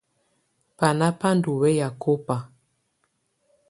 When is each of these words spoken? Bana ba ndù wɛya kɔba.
Bana 0.77 1.05
ba 1.19 1.29
ndù 1.37 1.51
wɛya 1.61 1.87
kɔba. 2.01 2.37